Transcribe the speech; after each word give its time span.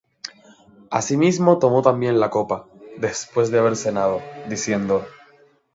Asimismo 0.89 1.59
tomó 1.59 1.83
también 1.83 2.19
la 2.19 2.31
copa, 2.31 2.65
después 2.97 3.51
de 3.51 3.59
haber 3.59 3.75
cenado, 3.75 4.19
diciendo: 4.49 5.05